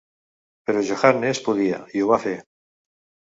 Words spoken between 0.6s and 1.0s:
Però